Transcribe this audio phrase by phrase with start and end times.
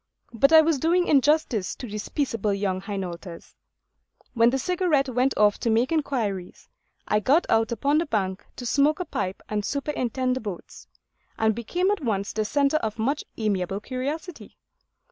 [0.33, 3.53] But I was doing injustice to these peaceable young Hainaulters.
[4.33, 6.67] When the Cigarette went off to make inquiries,
[7.07, 10.87] I got out upon the bank to smoke a pipe and superintend the boats,
[11.37, 14.57] and became at once the centre of much amiable curiosity.